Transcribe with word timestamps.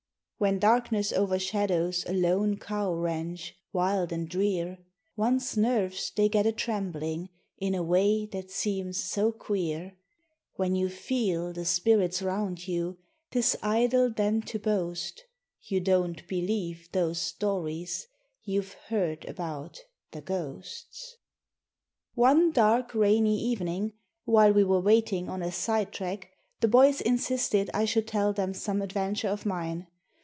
When 0.43 0.57
darkness 0.57 1.13
overshadows 1.13 2.03
a 2.07 2.13
lone 2.13 2.57
cow 2.57 2.95
ranch, 2.95 3.53
wild 3.73 4.11
and 4.11 4.27
drear, 4.27 4.79
One's 5.15 5.55
nerves 5.55 6.11
they 6.15 6.29
get 6.29 6.47
a 6.47 6.51
trembling 6.51 7.29
in 7.59 7.75
a 7.75 7.83
way 7.83 8.25
that 8.25 8.49
seems 8.49 8.97
so 9.03 9.31
queer; 9.31 9.95
When 10.55 10.73
you 10.75 10.89
feel 10.89 11.53
the 11.53 11.63
spirits 11.63 12.23
round 12.23 12.67
you, 12.67 12.97
'tis 13.29 13.55
idle 13.61 14.09
then 14.09 14.41
to 14.41 14.57
boast 14.57 15.25
You 15.61 15.79
don't 15.79 16.27
believe 16.27 16.89
those 16.91 17.21
stories 17.21 18.07
you've 18.43 18.73
heard 18.89 19.25
about 19.25 19.81
the 20.09 20.21
ghosts. 20.21 21.17
One 22.15 22.49
dark, 22.51 22.95
rainy 22.95 23.39
evening 23.39 23.93
while 24.25 24.51
we 24.53 24.63
were 24.63 24.81
waiting 24.81 25.29
on 25.29 25.43
a 25.43 25.51
sidetrack 25.51 26.31
the 26.61 26.67
boys 26.67 26.99
insisted 26.99 27.69
I 27.75 27.85
should 27.85 28.07
tell 28.07 28.33
them 28.33 28.55
some 28.55 28.81
adventure 28.81 29.27
of 29.29 29.45
mine. 29.45 29.85